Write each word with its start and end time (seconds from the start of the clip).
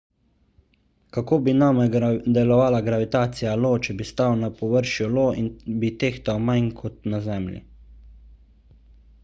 kako 1.15 1.37
bi 1.47 1.53
name 1.61 1.83
delovala 2.37 2.79
gravitacija 2.87 3.53
io 3.65 3.73
če 3.87 3.95
bi 4.01 4.09
stal 4.13 4.35
na 4.45 4.49
površju 4.61 5.09
io 5.11 5.27
bi 5.85 5.95
tehtal 6.05 6.43
manj 6.49 6.71
kot 6.81 6.99
na 7.13 7.21
zemlji 7.29 7.61